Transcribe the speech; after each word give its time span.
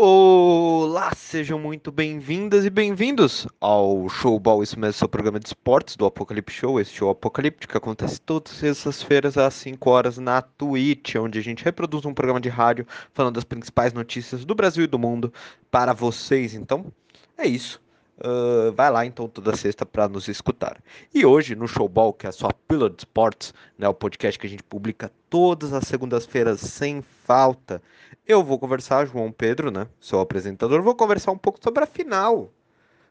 Olá, 0.00 1.12
sejam 1.12 1.58
muito 1.58 1.90
bem-vindas 1.90 2.64
e 2.64 2.70
bem-vindos 2.70 3.48
ao 3.60 4.08
Showball, 4.08 4.62
esse 4.62 4.78
mesmo 4.78 4.92
seu 4.92 5.08
programa 5.08 5.40
de 5.40 5.48
esportes 5.48 5.96
do 5.96 6.06
Apocalipse 6.06 6.54
Show, 6.54 6.78
esse 6.78 6.92
show 6.92 7.10
apocalíptico 7.10 7.72
que 7.72 7.76
acontece 7.76 8.20
todas 8.20 8.62
as 8.86 9.02
feiras 9.02 9.36
às 9.36 9.54
5 9.54 9.90
horas 9.90 10.16
na 10.16 10.40
Twitch, 10.40 11.16
onde 11.16 11.40
a 11.40 11.42
gente 11.42 11.64
reproduz 11.64 12.04
um 12.04 12.14
programa 12.14 12.40
de 12.40 12.48
rádio 12.48 12.86
falando 13.12 13.34
das 13.34 13.42
principais 13.42 13.92
notícias 13.92 14.44
do 14.44 14.54
Brasil 14.54 14.84
e 14.84 14.86
do 14.86 15.00
mundo 15.00 15.32
para 15.68 15.92
vocês. 15.92 16.54
Então, 16.54 16.92
é 17.36 17.48
isso. 17.48 17.82
Uh, 18.18 18.72
vai 18.72 18.90
lá 18.90 19.06
então 19.06 19.28
toda 19.28 19.56
sexta 19.56 19.86
para 19.86 20.08
nos 20.08 20.26
escutar. 20.26 20.82
E 21.14 21.24
hoje 21.24 21.54
no 21.54 21.68
Showball, 21.68 22.12
que 22.12 22.26
é 22.26 22.28
a 22.28 22.32
sua 22.32 22.52
pílula 22.52 22.90
de 22.90 22.98
esportes, 22.98 23.54
né, 23.78 23.88
o 23.88 23.94
podcast 23.94 24.38
que 24.38 24.46
a 24.46 24.50
gente 24.50 24.64
publica 24.64 25.12
todas 25.30 25.72
as 25.72 25.84
segundas-feiras 25.84 26.60
sem 26.60 27.00
falta, 27.00 27.80
eu 28.26 28.42
vou 28.42 28.58
conversar, 28.58 29.06
João 29.06 29.30
Pedro, 29.30 29.70
né, 29.70 29.86
seu 30.00 30.18
apresentador, 30.18 30.82
vou 30.82 30.96
conversar 30.96 31.30
um 31.30 31.38
pouco 31.38 31.60
sobre 31.62 31.84
a 31.84 31.86
final 31.86 32.50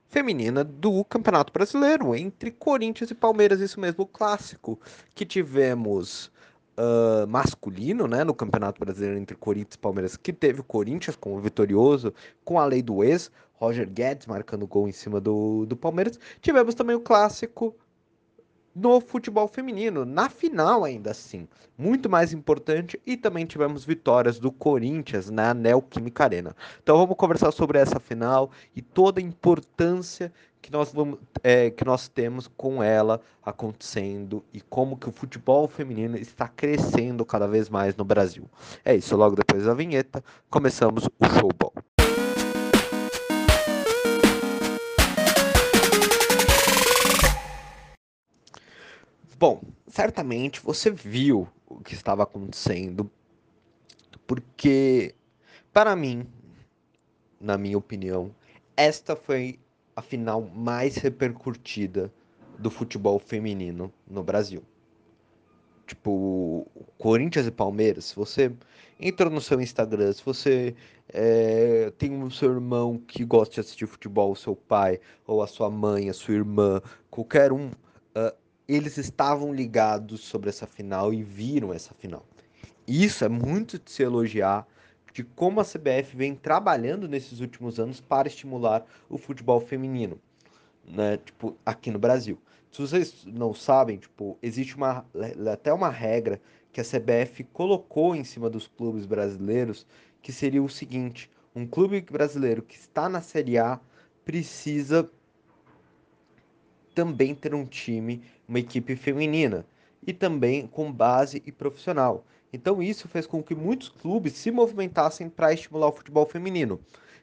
feminina 0.09 0.63
do 0.63 1.04
Campeonato 1.05 1.54
Brasileiro 1.54 2.16
entre 2.16 2.52
Corinthians 2.52 3.12
e 3.12 3.16
Palmeiras, 3.16 3.60
isso 3.60 3.80
mesmo, 3.80 4.04
o 4.04 4.08
clássico 4.08 4.80
que 5.13 5.26
tivemos 5.26 6.32
uh, 6.77 7.27
masculino, 7.27 8.08
né, 8.08 8.24
no 8.24 8.34
Campeonato 8.34 8.80
Brasileiro 8.80 9.18
entre 9.18 9.35
Corinthians 9.35 9.76
e 9.76 9.80
Palmeiras, 9.80 10.16
que 10.16 10.32
teve 10.32 10.62
o 10.62 10.63
Corinthians 10.63 11.16
como 11.16 11.40
vitorioso 11.40 12.13
com 12.46 12.60
a 12.60 12.66
lei 12.66 12.82
do 12.82 13.04
ex, 13.04 13.32
Roger 13.58 13.90
Guedes 13.90 14.28
marcando 14.28 14.66
gol 14.66 14.88
em 14.88 14.92
cima 14.92 15.20
do, 15.20 15.66
do 15.66 15.76
Palmeiras. 15.76 16.20
Tivemos 16.42 16.74
também 16.74 16.96
o 16.96 17.02
clássico 17.02 17.76
no 18.78 19.02
futebol 19.02 19.48
feminino, 19.48 20.06
na 20.06 20.30
final 20.30 20.84
ainda 20.84 21.10
assim, 21.10 21.48
muito 21.76 22.08
mais 22.08 22.32
importante, 22.32 23.02
e 23.08 23.18
também 23.18 23.44
tivemos 23.44 23.84
vitórias 23.84 24.38
do 24.38 24.52
Corinthians 24.52 25.32
na 25.32 25.52
Neoquímica 25.52 26.26
Arena. 26.26 26.56
Então 26.84 26.96
vamos 26.96 27.16
conversar 27.16 27.52
sobre 27.52 27.80
essa 27.80 28.00
final 28.00 28.52
e 28.76 28.82
toda 28.84 29.20
a 29.20 29.24
importância 29.24 30.32
que 30.62 30.71
nós, 30.71 30.94
vamos, 30.94 31.18
é, 31.44 31.71
que 31.71 31.84
nós 31.84 32.08
temos 32.08 32.48
com 32.55 32.84
ela 32.84 33.20
acontecendo 33.44 34.44
e 34.54 34.62
como 34.62 34.98
que 34.98 35.10
o 35.10 35.12
futebol 35.12 35.68
feminino 35.68 36.16
está 36.16 36.48
crescendo 36.48 37.26
cada 37.26 37.48
vez 37.48 37.70
mais 37.70 37.96
no 37.96 38.05
Brasil. 38.05 38.48
É 38.86 38.96
isso, 38.96 39.16
logo 39.16 39.36
depois 39.36 39.66
da 39.66 39.74
vinheta, 39.74 40.24
começamos 40.52 41.05
o 41.05 41.26
showball. 41.40 41.74
Bom, 49.40 49.62
certamente 49.85 50.60
você 50.60 50.90
viu 50.90 51.48
o 51.68 51.80
que 51.80 51.93
estava 51.93 52.24
acontecendo, 52.24 53.07
porque, 54.26 55.13
para 55.71 55.96
mim, 55.96 56.26
na 57.40 57.55
minha 57.55 57.77
opinião, 57.77 58.34
esta 58.76 59.15
foi 59.15 59.60
a 59.96 60.02
final 60.02 60.41
mais 60.41 60.96
repercutida 60.96 62.12
do 62.58 62.71
futebol 62.71 63.20
feminino 63.20 63.93
no 64.09 64.24
Brasil. 64.24 64.63
Tipo, 65.85 66.66
Corinthians 66.97 67.46
e 67.46 67.52
Palmeiras, 67.52 68.06
se 68.06 68.16
você 68.16 68.52
entra 69.00 69.30
no 69.30 69.40
seu 69.40 69.62
Instagram, 69.62 70.13
se 70.13 70.25
você 70.25 70.75
é, 71.09 71.94
tem 71.96 72.24
o 72.24 72.31
seu 72.31 72.53
irmão 72.53 72.97
que 72.97 73.24
gosta 73.24 73.53
de 73.53 73.59
assistir 73.59 73.85
futebol, 73.85 74.31
o 74.31 74.35
seu 74.35 74.56
pai, 74.56 75.00
ou 75.28 75.44
a 75.44 75.47
sua 75.47 75.69
mãe, 75.69 76.09
a 76.09 76.13
sua 76.13 76.34
irmã, 76.34 76.81
qualquer 77.12 77.53
um, 77.53 77.68
uh, 77.68 78.47
eles 78.68 78.97
estavam 78.97 79.53
ligados 79.53 80.22
sobre 80.22 80.50
essa 80.50 80.68
final 80.68 81.13
e 81.13 81.23
viram 81.23 81.73
essa 81.73 81.94
final. 81.94 82.25
Isso 82.88 83.24
é 83.24 83.29
muito 83.29 83.79
de 83.79 83.91
se 83.91 84.03
elogiar 84.03 84.68
de 85.13 85.24
como 85.24 85.59
a 85.59 85.66
CBF 85.66 86.16
vem 86.16 86.35
trabalhando 86.35 87.07
nesses 87.07 87.40
últimos 87.40 87.79
anos 87.79 88.00
para 88.00 88.28
estimular 88.28 88.85
o 89.09 89.18
futebol 89.18 89.59
feminino, 89.59 90.19
né? 90.85 91.18
Tipo, 91.18 91.57
aqui 91.66 91.90
no 91.90 91.97
Brasil. 91.97 92.40
Se 92.72 92.81
vocês 92.81 93.25
não 93.25 93.53
sabem, 93.53 93.97
tipo, 93.97 94.38
existe 94.44 94.75
uma 94.75 95.06
até 95.52 95.74
uma 95.74 95.90
regra 95.90 96.40
que 96.72 96.80
a 96.80 96.84
CBF 96.84 97.44
colocou 97.46 98.16
em 98.16 98.24
cima 98.24 98.50
dos 98.50 98.68
clubes 98.68 99.06
brasileiros, 99.06 99.88
que 100.22 100.31
seria 100.31 100.62
o 100.62 100.69
seguinte: 100.69 101.31
um 101.56 101.66
clube 101.66 102.00
brasileiro 102.02 102.62
que 102.62 102.75
está 102.75 103.09
na 103.09 103.22
Série 103.22 103.58
A 103.58 103.80
precisa 104.24 105.09
também 106.94 107.34
ter 107.34 107.56
um 107.56 107.66
time, 107.66 108.22
uma 108.47 108.59
equipe 108.59 108.96
feminina 108.96 109.66
e 110.06 110.13
também 110.13 110.68
com 110.68 110.91
base 110.91 111.44
e 111.46 111.52
profissional. 111.52 112.25
Então 112.52 112.81
isso 112.81 113.08
fez 113.08 113.28
com 113.28 113.44
que 113.44 113.53
muitos 113.53 113.90
clubes 113.90 114.34
se 114.34 114.52
movimentassem 114.52 115.30
para 115.30 115.53
estimular 115.53 115.88
o 115.88 115.96
futebol 115.96 116.25
feminino. 116.25 116.80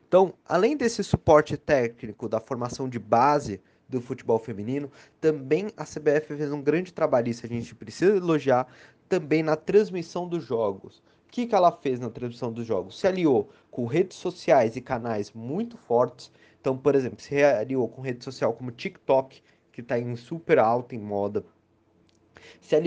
Então, 0.07 0.35
além 0.45 0.77
desse 0.77 1.03
suporte 1.03 1.57
técnico 1.57 2.29
da 2.29 2.39
formação 2.39 2.89
de 2.89 2.99
base 2.99 3.61
do 3.89 4.01
futebol 4.01 4.39
feminino, 4.39 4.91
também 5.21 5.69
a 5.77 5.85
CBF 5.85 6.37
fez 6.37 6.53
um 6.53 6.63
grande 6.63 6.93
trabalho, 6.93 7.29
isso 7.29 7.45
a 7.45 7.49
gente 7.49 7.75
precisa 7.75 8.17
elogiar, 8.17 8.67
também 9.09 9.43
na 9.43 9.57
transmissão 9.57 10.29
dos 10.29 10.45
jogos. 10.45 10.99
O 11.27 11.33
que, 11.33 11.47
que 11.47 11.55
ela 11.55 11.73
fez 11.73 11.99
na 11.99 12.11
transmissão 12.11 12.53
dos 12.53 12.67
jogos? 12.67 12.99
Se 12.99 13.07
aliou 13.07 13.51
com 13.71 13.87
redes 13.87 14.17
sociais 14.17 14.77
e 14.77 14.81
canais 14.81 15.33
muito 15.33 15.77
fortes. 15.77 16.31
Então, 16.61 16.77
por 16.79 16.95
exemplo, 16.95 17.21
se 17.21 17.43
aliou 17.43 17.89
com 17.89 18.01
rede 18.01 18.23
social 18.23 18.53
como 18.53 18.71
TikTok, 18.71 19.43
que 19.75 19.81
está 19.81 19.99
em 19.99 20.15
super 20.15 20.59
alta 20.59 20.95
em 20.95 20.99
moda. 20.99 21.45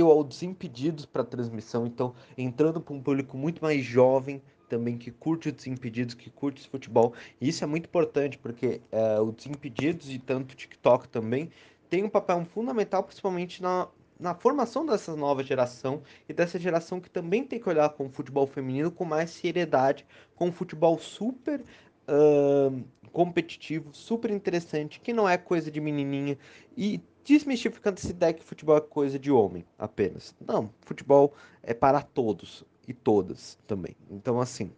Ao 0.02 0.24
Desimpedidos 0.24 1.06
para 1.06 1.24
transmissão, 1.24 1.86
então 1.86 2.14
entrando 2.38 2.80
para 2.80 2.94
um 2.94 3.02
público 3.02 3.38
muito 3.38 3.62
mais 3.62 3.84
jovem 3.84 4.42
também 4.70 4.98
que 4.98 5.12
curte 5.12 5.50
o 5.50 5.52
Desimpedidos, 5.52 6.14
que 6.14 6.30
curte 6.30 6.62
esse 6.62 6.70
futebol. 6.70 7.14
E 7.40 7.50
isso 7.50 7.64
é 7.64 7.68
muito 7.68 7.86
importante, 7.86 8.38
porque 8.38 8.82
é, 8.92 9.20
o 9.20 9.32
Desimpedidos 9.32 10.10
e 10.10 10.20
tanto 10.20 10.54
o 10.54 10.56
TikTok 10.56 11.08
também 11.08 11.50
tem 11.90 12.04
um 12.04 12.10
papel 12.10 12.46
fundamental, 12.46 13.04
principalmente 13.04 13.62
na, 13.62 13.88
na 14.20 14.34
formação 14.36 14.86
dessa 14.86 15.16
nova 15.16 15.44
geração 15.44 16.02
e 16.28 16.34
dessa 16.34 16.60
geração 16.60 17.00
que 17.00 17.10
também 17.10 17.44
tem 17.44 17.60
que 17.60 17.70
olhar 17.70 17.90
com 17.90 18.08
o 18.08 18.10
futebol 18.10 18.48
feminino 18.48 18.92
com 18.92 19.06
mais 19.06 19.30
seriedade, 19.30 20.06
com 20.36 20.48
um 20.48 20.52
futebol 20.52 21.00
super 21.00 21.64
competitivo, 23.12 23.90
super 23.94 24.32
interessante, 24.32 25.00
que 25.00 25.12
não 25.12 25.28
é 25.28 25.38
coisa 25.38 25.72
de 25.72 25.82
menininha 25.82 26.38
e 26.76 27.02
desmistificando 27.24 28.00
essa 28.00 28.12
ideia 28.12 28.34
que 28.34 28.44
futebol 28.44 28.78
é 28.78 28.82
coisa 28.82 29.20
de 29.20 29.32
homem 29.32 29.66
apenas. 29.78 30.36
Não, 30.46 30.70
futebol 30.82 31.34
é 31.62 31.74
para 31.74 32.02
todos 32.02 32.64
e 32.88 32.94
todas 32.94 33.58
também. 33.68 33.96
Então, 34.10 34.40
assim, 34.40 34.72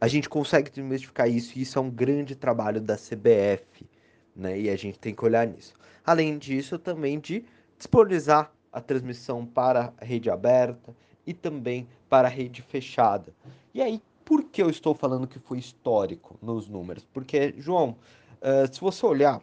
a 0.00 0.08
gente 0.08 0.28
consegue 0.28 0.70
desmistificar 0.70 1.30
isso 1.30 1.56
e 1.56 1.62
isso 1.62 1.78
é 1.78 1.82
um 1.82 1.90
grande 1.90 2.34
trabalho 2.34 2.80
da 2.80 2.96
CBF, 2.96 3.86
né? 4.34 4.58
E 4.58 4.68
a 4.68 4.76
gente 4.76 4.98
tem 4.98 5.14
que 5.14 5.24
olhar 5.24 5.46
nisso. 5.46 5.74
Além 6.04 6.36
disso, 6.38 6.78
também 6.78 7.20
de 7.20 7.44
disponibilizar 7.78 8.52
a 8.72 8.80
transmissão 8.80 9.46
para 9.46 9.92
a 9.96 10.04
rede 10.04 10.28
aberta 10.30 10.96
e 11.24 11.32
também 11.32 11.86
para 12.08 12.26
a 12.26 12.30
rede 12.30 12.62
fechada. 12.62 13.32
E 13.72 13.80
aí, 13.80 14.02
por 14.24 14.44
que 14.44 14.62
eu 14.62 14.70
estou 14.70 14.94
falando 14.94 15.26
que 15.26 15.38
foi 15.38 15.58
histórico 15.58 16.38
nos 16.42 16.68
números? 16.68 17.06
Porque, 17.12 17.54
João, 17.58 17.96
uh, 18.40 18.72
se 18.72 18.80
você 18.80 19.04
olhar, 19.04 19.42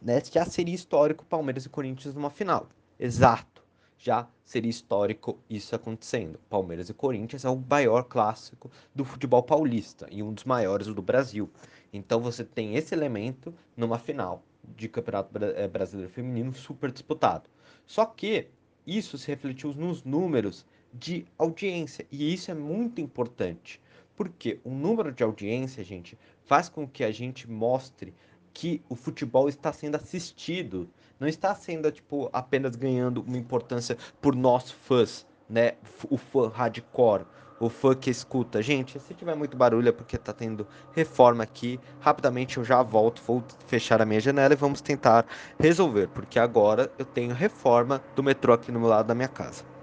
né, 0.00 0.22
já 0.32 0.44
seria 0.44 0.74
histórico 0.74 1.24
Palmeiras 1.24 1.66
e 1.66 1.68
Corinthians 1.68 2.14
numa 2.14 2.30
final. 2.30 2.68
Exato. 2.98 3.62
Já 3.98 4.28
seria 4.44 4.70
histórico 4.70 5.38
isso 5.50 5.74
acontecendo. 5.74 6.38
Palmeiras 6.48 6.88
e 6.88 6.94
Corinthians 6.94 7.44
é 7.44 7.50
o 7.50 7.56
maior 7.56 8.04
clássico 8.04 8.70
do 8.94 9.04
futebol 9.04 9.42
paulista 9.42 10.06
e 10.10 10.22
um 10.22 10.32
dos 10.32 10.44
maiores 10.44 10.86
do 10.86 11.02
Brasil. 11.02 11.50
Então 11.92 12.20
você 12.20 12.44
tem 12.44 12.76
esse 12.76 12.94
elemento 12.94 13.52
numa 13.76 13.98
final 13.98 14.42
de 14.76 14.88
Campeonato 14.88 15.36
eh, 15.36 15.66
Brasileiro 15.66 16.12
Feminino 16.12 16.54
super 16.54 16.92
disputado. 16.92 17.50
Só 17.86 18.06
que 18.06 18.48
isso 18.86 19.18
se 19.18 19.26
refletiu 19.28 19.74
nos 19.74 20.04
números 20.04 20.64
de 20.92 21.26
audiência. 21.36 22.06
E 22.10 22.32
isso 22.32 22.50
é 22.50 22.54
muito 22.54 23.00
importante, 23.00 23.80
porque 24.16 24.60
o 24.64 24.70
número 24.70 25.12
de 25.12 25.22
audiência, 25.22 25.84
gente, 25.84 26.18
faz 26.44 26.68
com 26.68 26.86
que 26.88 27.04
a 27.04 27.10
gente 27.10 27.48
mostre 27.50 28.14
que 28.52 28.82
o 28.88 28.96
futebol 28.96 29.48
está 29.48 29.72
sendo 29.72 29.96
assistido, 29.96 30.88
não 31.20 31.28
está 31.28 31.54
sendo 31.54 31.90
tipo 31.92 32.28
apenas 32.32 32.74
ganhando 32.74 33.22
uma 33.22 33.36
importância 33.36 33.96
por 34.20 34.34
nós 34.34 34.70
fãs, 34.70 35.26
né? 35.48 35.74
O 36.10 36.16
fã 36.16 36.48
hardcore, 36.48 37.24
o 37.60 37.68
fã 37.68 37.94
que 37.94 38.10
escuta. 38.10 38.62
Gente, 38.62 38.98
se 39.00 39.14
tiver 39.14 39.34
muito 39.34 39.56
barulho 39.56 39.88
é 39.88 39.92
porque 39.92 40.16
tá 40.16 40.32
tendo 40.32 40.66
reforma 40.92 41.42
aqui. 41.42 41.78
Rapidamente 42.00 42.56
eu 42.56 42.64
já 42.64 42.82
volto, 42.82 43.22
vou 43.22 43.44
fechar 43.66 44.00
a 44.00 44.06
minha 44.06 44.20
janela 44.20 44.54
e 44.54 44.56
vamos 44.56 44.80
tentar 44.80 45.26
resolver, 45.58 46.08
porque 46.08 46.38
agora 46.38 46.90
eu 46.98 47.04
tenho 47.04 47.34
reforma 47.34 48.02
do 48.14 48.22
metrô 48.22 48.52
aqui 48.52 48.72
no 48.72 48.80
meu 48.80 48.88
lado 48.88 49.06
da 49.06 49.14
minha 49.14 49.28
casa. 49.28 49.77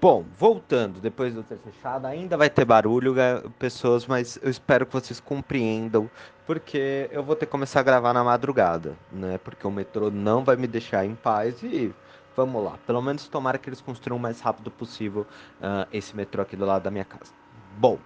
Bom, 0.00 0.24
voltando, 0.38 0.98
depois 0.98 1.34
do 1.34 1.42
ter 1.42 1.58
fechado, 1.58 2.06
ainda 2.06 2.34
vai 2.34 2.48
ter 2.48 2.64
barulho, 2.64 3.14
pessoas, 3.58 4.06
mas 4.06 4.38
eu 4.42 4.48
espero 4.48 4.86
que 4.86 4.94
vocês 4.94 5.20
compreendam, 5.20 6.10
porque 6.46 7.06
eu 7.12 7.22
vou 7.22 7.36
ter 7.36 7.44
que 7.44 7.52
começar 7.52 7.80
a 7.80 7.82
gravar 7.82 8.14
na 8.14 8.24
madrugada, 8.24 8.96
né? 9.12 9.36
Porque 9.36 9.66
o 9.66 9.70
metrô 9.70 10.10
não 10.10 10.42
vai 10.42 10.56
me 10.56 10.66
deixar 10.66 11.04
em 11.04 11.14
paz 11.14 11.62
e 11.62 11.94
vamos 12.34 12.64
lá. 12.64 12.78
Pelo 12.86 13.02
menos 13.02 13.28
tomara 13.28 13.58
que 13.58 13.68
eles 13.68 13.82
construam 13.82 14.18
o 14.18 14.22
mais 14.22 14.40
rápido 14.40 14.70
possível 14.70 15.26
uh, 15.60 15.86
esse 15.92 16.16
metrô 16.16 16.40
aqui 16.40 16.56
do 16.56 16.64
lado 16.64 16.82
da 16.82 16.90
minha 16.90 17.04
casa. 17.04 17.30
Bom, 17.76 17.98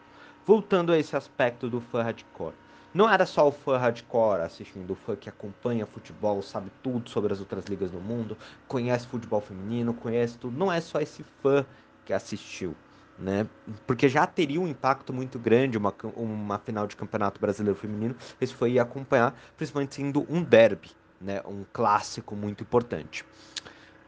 voltando 0.45 0.91
a 0.91 0.99
esse 0.99 1.15
aspecto 1.15 1.71
do 1.71 1.81
fã 1.81 2.03
hardcore. 2.03 2.55
Não 2.93 3.11
era 3.11 3.27
só 3.27 3.49
o 3.49 3.53
fã 3.53 3.77
hardcore 3.77 4.43
assistindo, 4.43 4.93
o 4.93 4.97
fã 4.97 5.17
que 5.17 5.29
acompanha 5.29 5.87
futebol, 5.87 6.43
sabe 6.43 6.71
tudo 6.83 7.09
sobre 7.11 7.33
as 7.33 7.41
outras 7.41 7.65
ligas 7.67 7.91
do 7.91 7.99
mundo, 7.99 8.37
conhece 8.69 9.07
futebol 9.07 9.41
feminino, 9.41 9.95
conhece 9.95 10.39
tudo. 10.39 10.57
Não 10.57 10.73
é 10.73 10.81
só 10.81 11.01
esse 11.01 11.25
fã 11.41 11.65
que 12.05 12.13
assistiu, 12.13 12.75
né? 13.19 13.47
Porque 13.87 14.09
já 14.09 14.27
teria 14.27 14.61
um 14.61 14.69
impacto 14.69 15.13
muito 15.13 15.39
grande 15.39 15.79
uma, 15.79 15.95
uma 16.17 16.59
final 16.59 16.87
de 16.87 16.97
campeonato 16.97 17.41
brasileiro 17.41 17.79
feminino. 17.79 18.15
Esse 18.41 18.55
foi 18.55 18.79
acompanhar, 18.79 19.35
principalmente 19.57 19.95
sendo 19.95 20.27
um 20.29 20.43
derby, 20.43 20.91
né? 21.21 21.41
Um 21.47 21.65
clássico 21.73 22.37
muito 22.37 22.63
importante. 22.63 23.25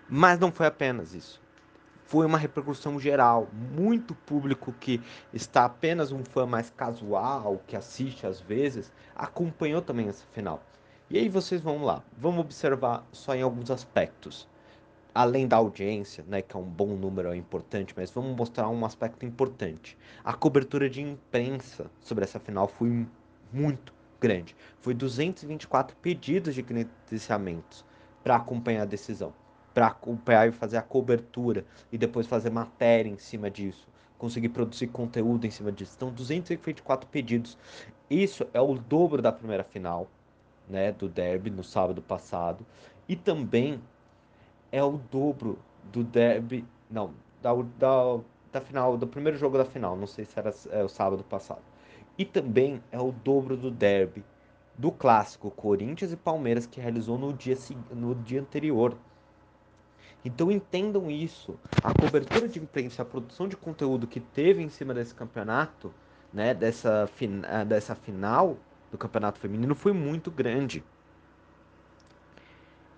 Mas 0.08 0.38
não 0.38 0.52
foi 0.52 0.66
apenas 0.66 1.14
isso 1.14 1.40
foi 2.06 2.24
uma 2.24 2.38
repercussão 2.38 2.98
geral. 2.98 3.48
Muito 3.52 4.14
público 4.14 4.72
que 4.80 5.02
está 5.32 5.64
apenas 5.64 6.12
um 6.12 6.24
fã 6.24 6.46
mais 6.46 6.70
casual, 6.70 7.60
que 7.66 7.76
assiste 7.76 8.26
às 8.26 8.40
vezes, 8.40 8.92
acompanhou 9.14 9.82
também 9.82 10.08
essa 10.08 10.24
final. 10.32 10.62
E 11.10 11.18
aí 11.18 11.28
vocês 11.28 11.60
vão 11.60 11.84
lá, 11.84 12.02
vamos 12.16 12.40
observar 12.40 13.04
só 13.12 13.34
em 13.34 13.42
alguns 13.42 13.70
aspectos. 13.70 14.48
Além 15.16 15.48
da 15.48 15.56
audiência, 15.56 16.22
né, 16.28 16.42
que 16.42 16.54
é 16.54 16.60
um 16.60 16.64
bom 16.64 16.88
número, 16.88 17.32
é 17.32 17.36
importante, 17.36 17.94
mas 17.96 18.10
vamos 18.10 18.36
mostrar 18.36 18.68
um 18.68 18.84
aspecto 18.84 19.24
importante. 19.24 19.96
A 20.22 20.34
cobertura 20.34 20.90
de 20.90 21.00
imprensa 21.00 21.90
sobre 22.00 22.24
essa 22.24 22.38
final 22.38 22.68
foi 22.68 23.06
muito 23.50 23.94
grande. 24.20 24.54
Foi 24.82 24.92
224 24.92 25.96
pedidos 25.96 26.54
de 26.54 26.62
credenciamentos 26.62 27.82
para 28.22 28.36
acompanhar 28.36 28.82
a 28.82 28.84
decisão 28.84 29.32
para 29.72 29.88
acompanhar 29.88 30.48
e 30.48 30.52
fazer 30.52 30.78
a 30.78 30.82
cobertura 30.82 31.62
e 31.92 31.98
depois 31.98 32.26
fazer 32.26 32.48
matéria 32.48 33.10
em 33.10 33.18
cima 33.18 33.50
disso, 33.50 33.86
conseguir 34.16 34.48
produzir 34.48 34.86
conteúdo 34.86 35.46
em 35.46 35.50
cima 35.50 35.70
disso. 35.70 35.92
Então, 35.96 36.10
224 36.10 37.06
pedidos. 37.10 37.58
Isso 38.08 38.46
é 38.54 38.60
o 38.60 38.74
dobro 38.74 39.20
da 39.20 39.30
primeira 39.30 39.62
final, 39.62 40.10
né, 40.66 40.92
do 40.92 41.10
derby 41.10 41.50
no 41.50 41.62
sábado 41.62 42.00
passado, 42.00 42.64
e 43.06 43.14
também 43.14 43.78
é 44.76 44.84
o 44.84 44.98
dobro 45.10 45.58
do 45.84 46.04
derby, 46.04 46.64
não, 46.90 47.14
da, 47.40 47.54
da, 47.78 48.20
da 48.52 48.60
final, 48.60 48.96
do 48.96 49.06
primeiro 49.06 49.38
jogo 49.38 49.56
da 49.56 49.64
final, 49.64 49.96
não 49.96 50.06
sei 50.06 50.24
se 50.24 50.38
era 50.38 50.54
é, 50.70 50.84
o 50.84 50.88
sábado 50.88 51.24
passado. 51.24 51.62
E 52.18 52.24
também 52.24 52.82
é 52.92 52.98
o 52.98 53.12
dobro 53.12 53.56
do 53.56 53.70
derby 53.70 54.24
do 54.76 54.92
clássico 54.92 55.50
Corinthians 55.50 56.12
e 56.12 56.16
Palmeiras 56.16 56.66
que 56.66 56.80
realizou 56.80 57.18
no 57.18 57.32
dia, 57.32 57.56
no 57.90 58.14
dia 58.14 58.40
anterior, 58.40 58.98
então 60.24 60.50
entendam 60.50 61.10
isso. 61.10 61.58
A 61.82 61.94
cobertura 61.94 62.48
de 62.48 62.58
imprensa, 62.58 63.02
a 63.02 63.04
produção 63.04 63.48
de 63.48 63.56
conteúdo 63.56 64.06
que 64.06 64.20
teve 64.20 64.62
em 64.62 64.68
cima 64.68 64.92
desse 64.92 65.14
campeonato, 65.14 65.94
né, 66.32 66.52
dessa, 66.52 67.08
ah, 67.48 67.64
dessa 67.64 67.94
final 67.94 68.58
do 68.90 68.98
campeonato 68.98 69.38
feminino 69.38 69.74
foi 69.74 69.92
muito 69.92 70.30
grande. 70.30 70.84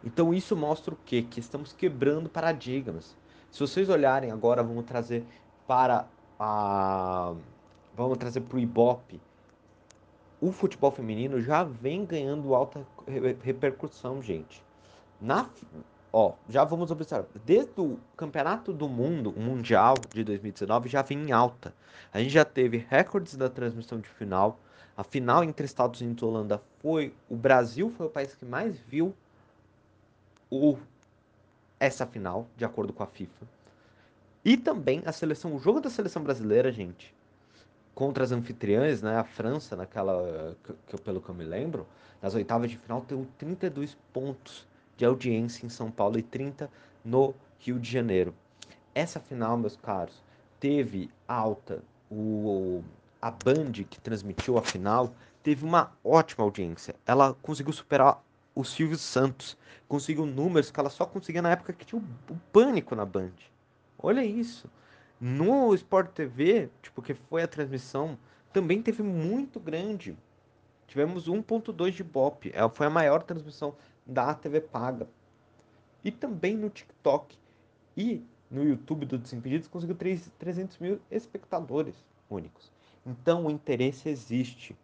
Então 0.04 0.32
isso 0.32 0.56
mostra 0.56 0.94
o 0.94 0.98
quê? 1.04 1.22
Que 1.22 1.40
estamos 1.40 1.72
quebrando 1.72 2.28
paradigmas. 2.28 3.16
Se 3.50 3.60
vocês 3.60 3.88
olharem 3.88 4.30
agora, 4.30 4.62
vamos 4.62 4.84
trazer 4.84 5.24
para 5.66 6.06
a 6.38 7.34
vamos 7.96 8.18
trazer 8.18 8.40
para 8.42 8.56
o 8.56 8.60
Ibope. 8.60 9.20
O 10.40 10.52
futebol 10.52 10.92
feminino 10.92 11.40
já 11.40 11.64
vem 11.64 12.04
ganhando 12.04 12.54
alta 12.54 12.86
repercussão, 13.42 14.22
gente. 14.22 14.62
Na 15.20 15.48
Ó, 16.12 16.32
já 16.48 16.64
vamos 16.64 16.90
observar. 16.90 17.26
Desde 17.44 17.78
o 17.80 17.98
Campeonato 18.16 18.72
do 18.72 18.88
Mundo, 18.88 19.30
o 19.36 19.40
Mundial 19.40 19.94
de 20.12 20.24
2019, 20.24 20.88
já 20.88 21.02
vem 21.02 21.18
em 21.18 21.32
alta. 21.32 21.74
A 22.12 22.18
gente 22.18 22.30
já 22.30 22.44
teve 22.46 22.86
recordes 22.88 23.36
da 23.36 23.50
transmissão 23.50 24.00
de 24.00 24.08
final. 24.08 24.58
A 24.96 25.04
final 25.04 25.44
entre 25.44 25.66
Estados 25.66 26.00
Unidos 26.00 26.22
e 26.22 26.24
Holanda 26.24 26.62
foi. 26.80 27.14
O 27.28 27.36
Brasil 27.36 27.90
foi 27.90 28.06
o 28.06 28.10
país 28.10 28.34
que 28.34 28.46
mais 28.46 28.78
viu 28.78 29.14
o, 30.50 30.76
essa 31.78 32.06
final, 32.06 32.46
de 32.56 32.64
acordo 32.64 32.92
com 32.92 33.02
a 33.02 33.06
FIFA. 33.06 33.46
E 34.44 34.56
também 34.56 35.02
a 35.04 35.12
seleção, 35.12 35.54
o 35.54 35.58
jogo 35.58 35.80
da 35.80 35.90
seleção 35.90 36.22
brasileira, 36.22 36.72
gente, 36.72 37.14
contra 37.94 38.22
as 38.22 38.32
anfitriãs, 38.32 39.02
né? 39.02 39.16
A 39.16 39.24
França, 39.24 39.74
naquela. 39.76 40.56
Que, 40.64 40.72
que, 40.86 41.02
pelo 41.02 41.20
que 41.20 41.28
eu 41.28 41.34
me 41.34 41.44
lembro, 41.44 41.86
nas 42.22 42.34
oitavas 42.34 42.70
de 42.70 42.78
final, 42.78 43.00
teve 43.00 43.26
32 43.38 43.96
pontos 44.12 44.66
de 44.96 45.04
audiência 45.04 45.66
em 45.66 45.68
São 45.68 45.90
Paulo 45.90 46.18
e 46.18 46.22
30 46.22 46.70
no 47.04 47.34
Rio 47.58 47.78
de 47.78 47.90
Janeiro. 47.90 48.34
Essa 48.94 49.20
final, 49.20 49.56
meus 49.56 49.76
caros, 49.76 50.22
teve 50.60 51.10
alta. 51.26 51.82
O, 52.10 52.82
a 53.20 53.30
Band, 53.30 53.72
que 53.90 54.00
transmitiu 54.00 54.56
a 54.56 54.62
final, 54.62 55.12
teve 55.42 55.64
uma 55.64 55.92
ótima 56.02 56.44
audiência. 56.44 56.94
Ela 57.04 57.34
conseguiu 57.42 57.72
superar 57.72 58.22
o 58.58 58.64
Silvio 58.64 58.98
Santos. 58.98 59.56
Conseguiu 59.86 60.26
números 60.26 60.68
que 60.68 60.80
ela 60.80 60.90
só 60.90 61.06
conseguia 61.06 61.40
na 61.40 61.52
época 61.52 61.72
que 61.72 61.86
tinha 61.86 62.02
o, 62.02 62.34
pânico 62.52 62.96
na 62.96 63.06
Band. 63.06 63.30
Olha 63.96 64.24
isso. 64.24 64.68
No 65.20 65.72
Sport 65.74 66.10
TV, 66.10 66.68
tipo, 66.82 67.00
que 67.00 67.14
foi 67.14 67.42
a 67.42 67.48
transmissão, 67.48 68.18
também 68.52 68.82
teve 68.82 69.00
muito 69.00 69.60
grande. 69.60 70.18
Tivemos 70.88 71.28
1.2 71.28 71.92
de 71.92 72.02
Bop. 72.02 72.50
Ela 72.52 72.68
foi 72.68 72.88
a 72.88 72.90
maior 72.90 73.22
transmissão 73.22 73.76
da 74.04 74.34
TV 74.34 74.60
paga. 74.60 75.08
E 76.04 76.10
também 76.10 76.56
no 76.56 76.68
TikTok 76.68 77.38
e 77.96 78.24
no 78.50 78.64
YouTube 78.64 79.06
do 79.06 79.18
Desimpedidos 79.18 79.68
conseguiu 79.68 79.94
3, 79.94 80.32
300 80.36 80.78
mil 80.78 81.00
espectadores 81.10 81.94
únicos. 82.28 82.72
Então 83.06 83.46
o 83.46 83.50
interesse 83.52 84.08
existe. 84.08 84.76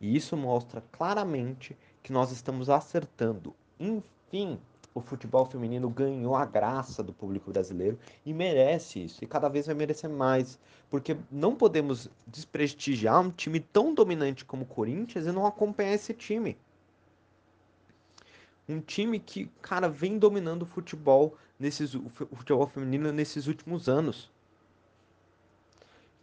E 0.00 0.14
isso 0.14 0.36
mostra 0.36 0.84
claramente 0.92 1.76
que 2.08 2.12
nós 2.12 2.32
estamos 2.32 2.70
acertando. 2.70 3.54
Enfim, 3.78 4.58
o 4.94 5.00
futebol 5.00 5.44
feminino 5.44 5.90
ganhou 5.90 6.34
a 6.34 6.46
graça 6.46 7.02
do 7.02 7.12
público 7.12 7.50
brasileiro 7.50 7.98
e 8.24 8.32
merece 8.32 9.04
isso. 9.04 9.22
E 9.22 9.26
cada 9.26 9.46
vez 9.46 9.66
vai 9.66 9.74
merecer 9.74 10.08
mais. 10.08 10.58
Porque 10.88 11.18
não 11.30 11.54
podemos 11.54 12.10
desprestigiar 12.26 13.20
um 13.20 13.30
time 13.30 13.60
tão 13.60 13.92
dominante 13.92 14.42
como 14.42 14.62
o 14.62 14.66
Corinthians 14.66 15.26
e 15.26 15.32
não 15.32 15.44
acompanhar 15.44 15.92
esse 15.92 16.14
time. 16.14 16.56
Um 18.66 18.80
time 18.80 19.20
que, 19.20 19.50
cara, 19.60 19.86
vem 19.86 20.18
dominando 20.18 20.62
o 20.62 20.66
futebol, 20.66 21.36
nesses, 21.60 21.94
o 21.94 22.08
futebol 22.08 22.66
feminino 22.66 23.12
nesses 23.12 23.46
últimos 23.46 23.86
anos. 23.86 24.30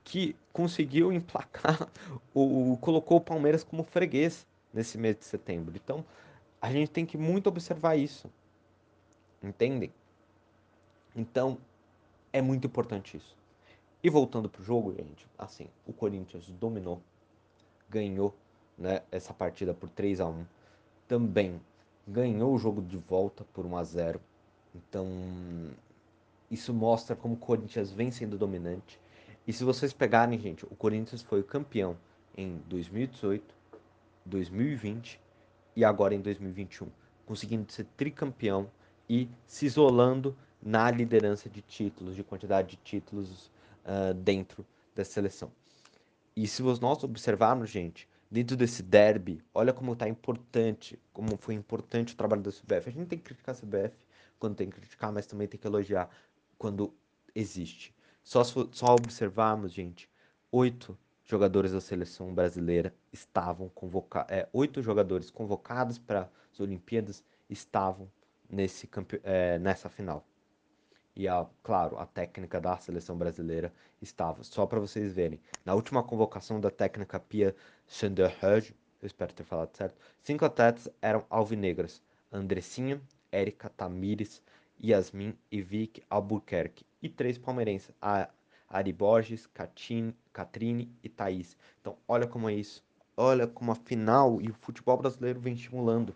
Que 0.04 0.36
conseguiu 0.52 1.14
emplacar, 1.14 1.88
o, 2.34 2.76
colocou 2.82 3.18
o 3.18 3.22
Palmeiras 3.22 3.64
como 3.64 3.84
freguês 3.84 4.48
nesse 4.76 4.98
mês 4.98 5.18
de 5.18 5.24
setembro. 5.24 5.74
Então, 5.76 6.04
a 6.62 6.70
gente 6.70 6.92
tem 6.92 7.06
que 7.06 7.18
muito 7.18 7.48
observar 7.48 7.96
isso. 7.96 8.30
Entendem? 9.42 9.92
Então, 11.16 11.58
é 12.34 12.42
muito 12.42 12.68
importante 12.68 13.16
isso. 13.16 13.38
E 14.04 14.10
voltando 14.10 14.50
pro 14.50 14.64
jogo, 14.64 14.94
gente, 14.94 15.26
assim, 15.38 15.68
o 15.88 15.94
Corinthians 15.94 16.46
dominou, 16.60 17.02
ganhou 17.90 18.36
né, 18.78 19.02
essa 19.12 19.34
partida 19.34 19.74
por 19.74 19.90
3 19.90 20.20
a 20.20 20.28
1 20.28 20.46
Também 21.08 21.62
ganhou 22.06 22.54
o 22.54 22.58
jogo 22.58 22.82
de 22.82 22.98
volta 22.98 23.46
por 23.54 23.66
1 23.66 23.78
a 23.78 23.84
0. 23.84 24.22
Então, 24.76 25.08
isso 26.52 26.74
mostra 26.74 27.16
como 27.16 27.36
o 27.36 27.38
Corinthians 27.38 27.92
vem 27.92 28.12
sendo 28.12 28.38
dominante. 28.38 29.00
E 29.48 29.54
se 29.54 29.64
vocês 29.64 29.94
pegarem, 29.94 30.38
gente, 30.38 30.66
o 30.66 30.76
Corinthians 30.76 31.22
foi 31.22 31.40
o 31.40 31.44
campeão 31.44 31.98
em 32.38 32.58
2018, 32.68 33.56
2020 34.26 35.20
e 35.76 35.84
agora 35.84 36.16
em 36.16 36.22
2021, 36.22 36.90
conseguindo 37.26 37.72
ser 37.72 37.86
tricampeão 37.98 38.70
e 39.10 39.30
se 39.46 39.66
isolando 39.66 40.36
na 40.62 40.90
liderança 40.90 41.50
de 41.50 41.62
títulos, 41.62 42.16
de 42.16 42.24
quantidade 42.24 42.70
de 42.70 42.78
títulos 42.78 43.52
uh, 43.86 44.14
dentro 44.14 44.66
da 44.96 45.06
seleção. 45.06 45.52
E 46.36 46.48
se 46.48 46.64
nós 46.64 47.04
observarmos, 47.04 47.70
gente, 47.70 48.10
dentro 48.30 48.58
desse 48.58 48.82
derby, 48.82 49.44
olha 49.54 49.72
como 49.72 49.94
está 49.94 50.08
importante, 50.08 51.00
como 51.14 51.38
foi 51.38 51.54
importante 51.54 52.14
o 52.14 52.18
trabalho 52.18 52.42
da 52.42 52.52
CBF. 52.52 52.90
A 52.90 52.92
gente 52.92 53.08
tem 53.08 53.20
que 53.20 53.26
criticar 53.26 53.56
a 53.56 53.58
CBF 53.58 53.96
quando 54.40 54.56
tem 54.56 54.70
que 54.70 54.76
criticar, 54.76 55.12
mas 55.12 55.26
também 55.28 55.48
tem 55.48 55.60
que 55.60 55.68
elogiar 55.68 56.10
quando 56.58 56.94
existe. 57.34 57.94
Só, 58.24 58.44
só 58.44 58.96
observarmos, 58.96 59.72
gente, 59.72 60.10
oito 60.52 60.98
jogadores 61.26 61.72
da 61.72 61.82
seleção 61.82 62.34
brasileira 62.34 62.94
estavam 63.12 63.70
convocados, 63.70 64.32
é, 64.32 64.48
oito 64.54 64.82
jogadores 64.82 65.30
convocados 65.30 65.98
para 65.98 66.30
as 66.54 66.60
Olimpíadas 66.60 67.24
estavam 67.50 68.10
nesse 68.50 68.90
é, 69.24 69.58
nessa 69.60 69.90
final. 69.90 70.26
E, 71.16 71.28
a, 71.28 71.46
claro, 71.64 71.98
a 71.98 72.06
técnica 72.06 72.60
da 72.60 72.76
seleção 72.78 73.18
brasileira 73.18 73.72
estava. 74.02 74.44
Só 74.44 74.66
para 74.66 74.80
vocês 74.80 75.14
verem. 75.14 75.40
Na 75.64 75.74
última 75.74 76.04
convocação 76.04 76.60
da 76.60 76.70
técnica 76.70 77.20
Pia 77.20 77.56
Sanderhage, 77.88 78.76
eu 79.02 79.08
espero 79.08 79.34
ter 79.34 79.44
falado 79.44 79.76
certo, 79.76 79.96
cinco 80.22 80.44
atletas 80.46 80.90
eram 81.02 81.26
alvinegras. 81.30 82.02
Andressinha, 82.32 83.02
Érica 83.32 83.70
Tamires, 83.70 84.42
Yasmin 84.84 85.38
e 85.50 85.62
Vic 85.62 86.04
Albuquerque. 86.10 86.86
E 87.02 87.08
três 87.08 87.38
palmeirenses. 87.38 87.92
A 88.02 88.30
Ari 88.68 88.92
Borges, 88.92 89.48
Catine, 89.48 90.14
Catrine 90.36 90.92
e 91.02 91.08
Thaís. 91.08 91.56
Então, 91.80 91.98
olha 92.06 92.28
como 92.28 92.50
é 92.50 92.54
isso. 92.54 92.84
Olha 93.16 93.48
como 93.48 93.72
a 93.72 93.76
final 93.76 94.42
e 94.42 94.50
o 94.50 94.54
futebol 94.54 94.98
brasileiro 94.98 95.40
vem 95.40 95.54
estimulando. 95.54 96.14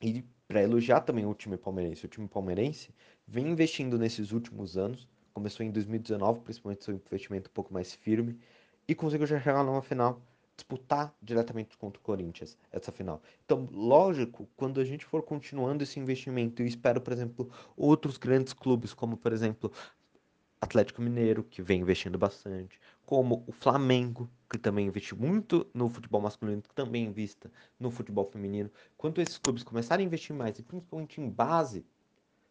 E 0.00 0.24
para 0.46 0.62
elogiar 0.62 1.00
também 1.00 1.26
o 1.26 1.34
time 1.34 1.56
palmeirense. 1.56 2.06
O 2.06 2.08
time 2.08 2.28
palmeirense 2.28 2.94
vem 3.26 3.48
investindo 3.48 3.98
nesses 3.98 4.30
últimos 4.30 4.76
anos. 4.76 5.08
Começou 5.34 5.66
em 5.66 5.70
2019, 5.72 6.40
principalmente 6.40 6.84
seu 6.84 6.94
investimento 6.94 7.50
um 7.50 7.52
pouco 7.52 7.74
mais 7.74 7.92
firme. 7.92 8.38
E 8.86 8.94
conseguiu 8.94 9.26
já 9.26 9.40
chegar 9.40 9.64
numa 9.64 9.82
final 9.82 10.22
disputar 10.56 11.12
diretamente 11.20 11.76
contra 11.76 12.00
o 12.00 12.02
Corinthians 12.02 12.56
essa 12.70 12.92
final. 12.92 13.20
Então, 13.44 13.68
lógico, 13.70 14.48
quando 14.56 14.80
a 14.80 14.84
gente 14.84 15.04
for 15.04 15.22
continuando 15.22 15.82
esse 15.82 15.98
investimento, 15.98 16.62
eu 16.62 16.66
espero, 16.66 17.00
por 17.00 17.12
exemplo, 17.12 17.50
outros 17.76 18.16
grandes 18.16 18.52
clubes, 18.52 18.94
como 18.94 19.16
por 19.16 19.32
exemplo 19.32 19.70
Atlético 20.60 21.02
Mineiro, 21.02 21.44
que 21.44 21.62
vem 21.62 21.80
investindo 21.80 22.18
bastante, 22.18 22.80
como 23.04 23.44
o 23.46 23.52
Flamengo, 23.52 24.28
que 24.50 24.58
também 24.58 24.86
investe 24.86 25.14
muito 25.14 25.66
no 25.74 25.88
futebol 25.88 26.20
masculino, 26.20 26.62
que 26.62 26.74
também 26.74 27.04
invista 27.04 27.50
no 27.78 27.90
futebol 27.90 28.24
feminino. 28.24 28.70
Quando 28.96 29.20
esses 29.20 29.38
clubes 29.38 29.62
começarem 29.62 30.04
a 30.04 30.06
investir 30.06 30.34
mais, 30.34 30.58
e 30.58 30.62
principalmente 30.62 31.20
em 31.20 31.28
base, 31.28 31.84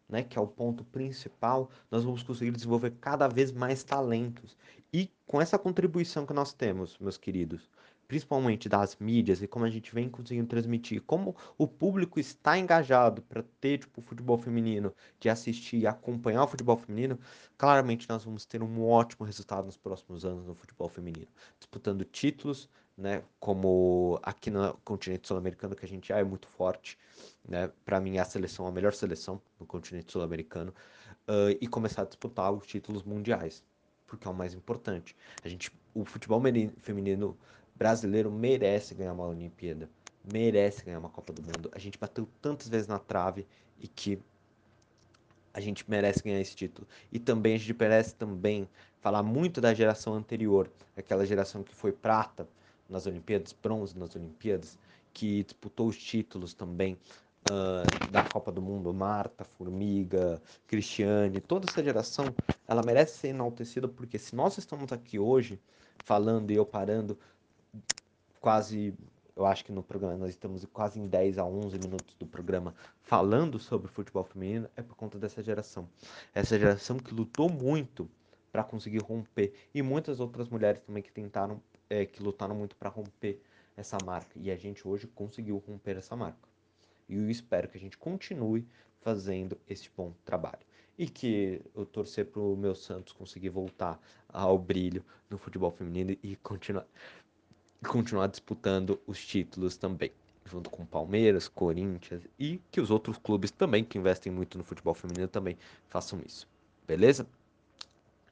né, 0.08 0.22
que 0.22 0.38
é 0.38 0.40
o 0.40 0.46
ponto 0.46 0.84
principal, 0.84 1.70
nós 1.90 2.04
vamos 2.04 2.22
conseguir 2.22 2.52
desenvolver 2.52 2.92
cada 3.00 3.26
vez 3.28 3.50
mais 3.50 3.82
talentos. 3.82 4.56
E 4.92 5.10
com 5.26 5.40
essa 5.40 5.58
contribuição 5.58 6.24
que 6.24 6.32
nós 6.32 6.52
temos, 6.52 6.96
meus 6.98 7.18
queridos, 7.18 7.68
principalmente 8.06 8.68
das 8.68 8.96
mídias 8.96 9.42
e 9.42 9.46
como 9.46 9.64
a 9.64 9.70
gente 9.70 9.94
vem 9.94 10.08
conseguindo 10.08 10.46
transmitir, 10.46 11.02
como 11.02 11.36
o 11.58 11.66
público 11.66 12.20
está 12.20 12.58
engajado 12.58 13.22
para 13.22 13.44
ter 13.60 13.78
tipo 13.78 14.00
futebol 14.00 14.38
feminino, 14.38 14.94
de 15.18 15.28
assistir 15.28 15.78
e 15.78 15.86
acompanhar 15.86 16.44
o 16.44 16.48
futebol 16.48 16.76
feminino, 16.76 17.18
claramente 17.56 18.08
nós 18.08 18.24
vamos 18.24 18.44
ter 18.44 18.62
um 18.62 18.84
ótimo 18.84 19.26
resultado 19.26 19.66
nos 19.66 19.76
próximos 19.76 20.24
anos 20.24 20.46
no 20.46 20.54
futebol 20.54 20.88
feminino, 20.88 21.28
disputando 21.58 22.04
títulos, 22.04 22.68
né, 22.96 23.22
como 23.38 24.18
aqui 24.22 24.50
no 24.50 24.74
continente 24.84 25.28
sul-americano 25.28 25.76
que 25.76 25.84
a 25.84 25.88
gente 25.88 26.08
já 26.08 26.18
é 26.18 26.24
muito 26.24 26.48
forte, 26.48 26.98
né, 27.46 27.70
para 27.84 28.00
mim 28.00 28.16
é 28.16 28.20
a 28.20 28.24
seleção 28.24 28.66
a 28.66 28.72
melhor 28.72 28.94
seleção 28.94 29.40
no 29.60 29.66
continente 29.66 30.10
sul-americano 30.10 30.72
uh, 31.28 31.56
e 31.60 31.66
começar 31.66 32.02
a 32.02 32.04
disputar 32.06 32.50
os 32.52 32.66
títulos 32.66 33.02
mundiais, 33.02 33.62
porque 34.06 34.26
é 34.26 34.30
o 34.30 34.34
mais 34.34 34.54
importante. 34.54 35.14
A 35.42 35.48
gente, 35.48 35.70
o 35.94 36.04
futebol 36.04 36.40
feminino 36.78 37.36
brasileiro 37.78 38.30
merece 38.30 38.94
ganhar 38.94 39.12
uma 39.12 39.26
Olimpíada, 39.26 39.88
merece 40.32 40.84
ganhar 40.84 40.98
uma 40.98 41.08
Copa 41.08 41.32
do 41.32 41.42
Mundo. 41.42 41.70
A 41.72 41.78
gente 41.78 41.98
bateu 41.98 42.28
tantas 42.40 42.68
vezes 42.68 42.86
na 42.86 42.98
trave 42.98 43.46
e 43.80 43.86
que 43.86 44.18
a 45.52 45.60
gente 45.60 45.88
merece 45.88 46.22
ganhar 46.22 46.40
esse 46.40 46.54
título. 46.54 46.86
E 47.10 47.18
também 47.18 47.54
a 47.54 47.58
gente 47.58 47.74
merece 47.78 48.14
também 48.14 48.68
falar 49.00 49.22
muito 49.22 49.60
da 49.60 49.72
geração 49.72 50.14
anterior, 50.14 50.70
aquela 50.96 51.24
geração 51.24 51.62
que 51.62 51.74
foi 51.74 51.92
prata 51.92 52.46
nas 52.88 53.06
Olimpíadas, 53.06 53.54
bronze 53.54 53.98
nas 53.98 54.14
Olimpíadas, 54.14 54.78
que 55.12 55.44
disputou 55.44 55.88
os 55.88 55.96
títulos 55.96 56.52
também 56.52 56.98
uh, 57.50 58.10
da 58.10 58.22
Copa 58.24 58.52
do 58.52 58.60
Mundo, 58.60 58.92
Marta, 58.92 59.44
Formiga, 59.44 60.40
Cristiane, 60.66 61.40
toda 61.40 61.66
essa 61.70 61.82
geração, 61.82 62.26
ela 62.68 62.82
merece 62.82 63.18
ser 63.18 63.28
enaltecida 63.28 63.88
porque 63.88 64.18
se 64.18 64.36
nós 64.36 64.58
estamos 64.58 64.92
aqui 64.92 65.18
hoje 65.18 65.58
falando 66.04 66.50
e 66.50 66.54
eu 66.54 66.66
parando 66.66 67.18
quase, 68.46 68.94
eu 69.34 69.44
acho 69.44 69.64
que 69.64 69.72
no 69.72 69.82
programa 69.82 70.16
nós 70.16 70.30
estamos 70.30 70.64
quase 70.66 71.00
em 71.00 71.08
10 71.08 71.36
a 71.38 71.44
11 71.44 71.80
minutos 71.80 72.14
do 72.14 72.24
programa 72.24 72.72
falando 73.02 73.58
sobre 73.58 73.88
futebol 73.88 74.22
feminino, 74.22 74.70
é 74.76 74.82
por 74.82 74.94
conta 74.94 75.18
dessa 75.18 75.42
geração. 75.42 75.88
Essa 76.32 76.56
geração 76.56 76.96
que 76.96 77.12
lutou 77.12 77.48
muito 77.48 78.08
para 78.52 78.62
conseguir 78.62 79.02
romper 79.02 79.52
e 79.74 79.82
muitas 79.82 80.20
outras 80.20 80.48
mulheres 80.48 80.80
também 80.80 81.02
que 81.02 81.10
tentaram, 81.10 81.60
é, 81.90 82.06
que 82.06 82.22
lutaram 82.22 82.54
muito 82.54 82.76
para 82.76 82.88
romper 82.88 83.42
essa 83.76 83.98
marca. 84.04 84.38
E 84.38 84.48
a 84.48 84.56
gente 84.56 84.86
hoje 84.86 85.08
conseguiu 85.08 85.60
romper 85.66 85.96
essa 85.96 86.14
marca. 86.14 86.48
E 87.08 87.16
eu 87.16 87.28
espero 87.28 87.68
que 87.68 87.76
a 87.76 87.80
gente 87.80 87.98
continue 87.98 88.64
fazendo 89.00 89.58
esse 89.68 89.90
bom 89.96 90.12
trabalho. 90.24 90.64
E 90.96 91.08
que 91.08 91.60
eu 91.74 91.84
torcer 91.84 92.26
para 92.26 92.40
o 92.40 92.56
meu 92.56 92.76
Santos 92.76 93.12
conseguir 93.12 93.48
voltar 93.48 94.00
ao 94.28 94.56
brilho 94.56 95.04
no 95.28 95.36
futebol 95.36 95.72
feminino 95.72 96.16
e 96.22 96.36
continuar 96.36 96.86
continuar 97.84 98.26
disputando 98.28 99.00
os 99.06 99.24
títulos 99.24 99.76
também, 99.76 100.10
junto 100.44 100.70
com 100.70 100.84
Palmeiras, 100.84 101.48
Corinthians 101.48 102.22
e 102.38 102.60
que 102.70 102.80
os 102.80 102.90
outros 102.90 103.18
clubes 103.18 103.50
também 103.50 103.84
que 103.84 103.98
investem 103.98 104.32
muito 104.32 104.56
no 104.58 104.64
futebol 104.64 104.94
feminino 104.94 105.28
também 105.28 105.56
façam 105.88 106.20
isso. 106.24 106.48
Beleza? 106.86 107.26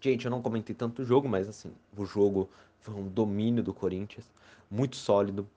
Gente, 0.00 0.24
eu 0.24 0.30
não 0.30 0.42
comentei 0.42 0.74
tanto 0.74 1.02
o 1.02 1.04
jogo, 1.04 1.28
mas 1.28 1.48
assim, 1.48 1.72
o 1.96 2.04
jogo 2.04 2.48
foi 2.80 2.94
um 2.94 3.08
domínio 3.08 3.62
do 3.62 3.72
Corinthians, 3.72 4.30
muito 4.70 4.96
sólido, 4.96 5.48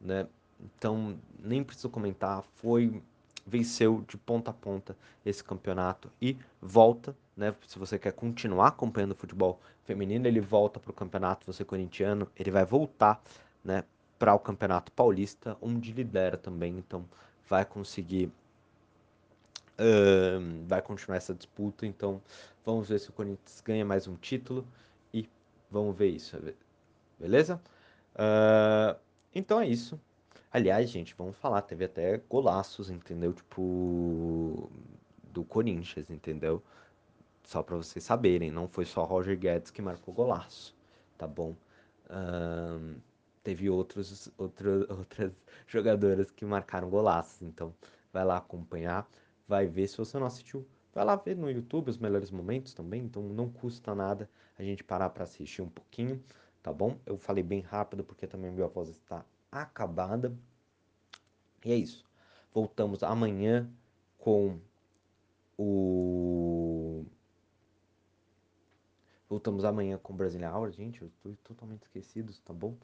né? 0.00 0.26
Então, 0.60 1.18
nem 1.38 1.64
preciso 1.64 1.88
comentar, 1.88 2.42
foi 2.56 3.02
venceu 3.46 4.04
de 4.08 4.16
ponta 4.16 4.50
a 4.50 4.54
ponta 4.54 4.96
esse 5.24 5.42
campeonato 5.42 6.10
e 6.20 6.36
volta, 6.60 7.14
né? 7.36 7.54
Se 7.66 7.78
você 7.78 7.98
quer 7.98 8.12
continuar 8.12 8.68
acompanhando 8.68 9.12
o 9.12 9.16
futebol 9.16 9.60
feminino, 9.84 10.26
ele 10.26 10.40
volta 10.40 10.80
para 10.80 10.90
o 10.90 10.94
campeonato, 10.94 11.46
você 11.46 11.64
corintiano, 11.64 12.28
ele 12.36 12.50
vai 12.50 12.64
voltar, 12.64 13.22
né? 13.62 13.84
Para 14.18 14.34
o 14.34 14.38
campeonato 14.38 14.92
paulista, 14.92 15.56
onde 15.60 15.92
lidera 15.92 16.36
também, 16.36 16.78
então 16.78 17.04
vai 17.48 17.64
conseguir, 17.64 18.32
uh, 19.78 20.66
vai 20.66 20.80
continuar 20.80 21.16
essa 21.16 21.34
disputa. 21.34 21.86
Então 21.86 22.22
vamos 22.64 22.88
ver 22.88 22.98
se 23.00 23.10
o 23.10 23.12
Corinthians 23.12 23.60
ganha 23.60 23.84
mais 23.84 24.06
um 24.06 24.16
título 24.16 24.66
e 25.12 25.28
vamos 25.70 25.96
ver 25.96 26.08
isso, 26.08 26.38
beleza? 27.18 27.60
Uh, 28.14 28.98
então 29.34 29.60
é 29.60 29.66
isso. 29.66 30.00
Aliás, 30.54 30.88
gente, 30.88 31.16
vamos 31.16 31.36
falar, 31.38 31.62
teve 31.62 31.84
até 31.84 32.16
golaços, 32.30 32.88
entendeu? 32.88 33.32
Tipo, 33.32 34.70
do 35.24 35.44
Corinthians, 35.44 36.08
entendeu? 36.08 36.62
Só 37.42 37.60
para 37.60 37.76
vocês 37.76 38.04
saberem, 38.04 38.52
não 38.52 38.68
foi 38.68 38.84
só 38.84 39.02
Roger 39.04 39.36
Guedes 39.36 39.72
que 39.72 39.82
marcou 39.82 40.14
golaço, 40.14 40.72
tá 41.18 41.26
bom? 41.26 41.56
Um, 42.08 42.94
teve 43.42 43.68
outros, 43.68 44.30
outro, 44.38 44.86
outras 44.96 45.32
jogadoras 45.66 46.30
que 46.30 46.44
marcaram 46.44 46.88
golaços, 46.88 47.42
então 47.42 47.74
vai 48.12 48.24
lá 48.24 48.36
acompanhar, 48.36 49.08
vai 49.48 49.66
ver. 49.66 49.88
Se 49.88 49.98
você 49.98 50.20
não 50.20 50.26
assistiu, 50.26 50.64
vai 50.94 51.04
lá 51.04 51.16
ver 51.16 51.36
no 51.36 51.50
YouTube 51.50 51.88
os 51.90 51.98
melhores 51.98 52.30
momentos 52.30 52.72
também, 52.74 53.02
então 53.02 53.24
não 53.24 53.50
custa 53.50 53.92
nada 53.92 54.30
a 54.56 54.62
gente 54.62 54.84
parar 54.84 55.10
para 55.10 55.24
assistir 55.24 55.62
um 55.62 55.68
pouquinho, 55.68 56.22
tá 56.62 56.72
bom? 56.72 56.96
Eu 57.04 57.18
falei 57.18 57.42
bem 57.42 57.60
rápido 57.60 58.04
porque 58.04 58.24
também 58.24 58.52
minha 58.52 58.68
voz 58.68 58.88
está 58.88 59.24
acabada. 59.62 60.36
E 61.64 61.72
é 61.72 61.76
isso. 61.76 62.04
Voltamos 62.52 63.02
amanhã 63.02 63.70
com 64.18 64.58
o. 65.58 67.04
Voltamos 69.28 69.64
amanhã 69.64 69.98
com 69.98 70.14
Brasília 70.14 70.54
Hour, 70.54 70.70
gente. 70.70 71.02
Eu 71.02 71.08
estou 71.08 71.34
totalmente 71.42 71.82
esquecido, 71.82 72.32
tá 72.44 72.52
bom? 72.52 72.76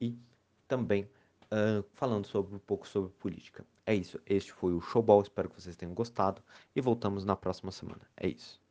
E 0.00 0.18
também 0.66 1.08
uh, 1.52 1.84
falando 1.94 2.26
sobre 2.26 2.54
um 2.54 2.58
pouco 2.58 2.88
sobre 2.88 3.10
política. 3.12 3.64
É 3.84 3.94
isso. 3.94 4.20
Este 4.26 4.52
foi 4.52 4.72
o 4.72 4.80
Showball. 4.80 5.22
Espero 5.22 5.50
que 5.50 5.60
vocês 5.60 5.76
tenham 5.76 5.94
gostado. 5.94 6.42
E 6.74 6.80
voltamos 6.80 7.24
na 7.24 7.36
próxima 7.36 7.70
semana. 7.70 8.02
É 8.16 8.28
isso. 8.28 8.61